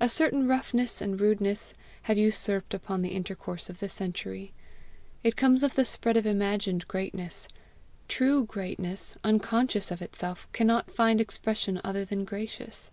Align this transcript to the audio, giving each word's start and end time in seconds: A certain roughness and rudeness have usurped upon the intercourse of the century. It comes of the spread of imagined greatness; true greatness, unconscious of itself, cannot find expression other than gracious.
A 0.00 0.08
certain 0.08 0.48
roughness 0.48 1.02
and 1.02 1.20
rudeness 1.20 1.74
have 2.04 2.16
usurped 2.16 2.72
upon 2.72 3.02
the 3.02 3.10
intercourse 3.10 3.68
of 3.68 3.78
the 3.78 3.90
century. 3.90 4.54
It 5.22 5.36
comes 5.36 5.62
of 5.62 5.74
the 5.74 5.84
spread 5.84 6.16
of 6.16 6.24
imagined 6.24 6.88
greatness; 6.88 7.46
true 8.08 8.46
greatness, 8.46 9.18
unconscious 9.22 9.90
of 9.90 10.00
itself, 10.00 10.48
cannot 10.52 10.90
find 10.90 11.20
expression 11.20 11.78
other 11.84 12.06
than 12.06 12.24
gracious. 12.24 12.90